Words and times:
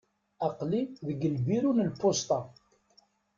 Aql-i 0.47 0.81
deg 1.07 1.21
lbiru 1.35 1.71
n 1.73 1.85
lpusṭa. 1.89 2.39